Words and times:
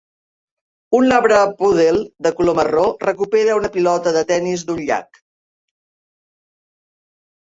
un 0.99 1.03
labrapoodle 1.09 1.99
de 2.27 2.31
color 2.39 2.55
marró 2.59 2.85
recupera 3.05 3.57
una 3.59 3.71
pilota 3.75 4.13
de 4.15 4.23
tenis 4.31 4.63
d"un 4.69 4.81
llac. 4.87 5.19